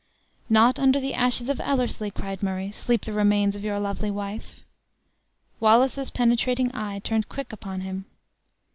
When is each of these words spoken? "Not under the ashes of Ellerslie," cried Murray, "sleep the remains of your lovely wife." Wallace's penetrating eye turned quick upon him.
"Not 0.49 0.79
under 0.79 0.99
the 0.99 1.13
ashes 1.13 1.47
of 1.47 1.59
Ellerslie," 1.59 2.09
cried 2.09 2.41
Murray, 2.41 2.71
"sleep 2.71 3.05
the 3.05 3.13
remains 3.13 3.55
of 3.55 3.63
your 3.63 3.79
lovely 3.79 4.09
wife." 4.09 4.61
Wallace's 5.59 6.09
penetrating 6.09 6.71
eye 6.73 6.97
turned 7.03 7.29
quick 7.29 7.53
upon 7.53 7.81
him. 7.81 8.05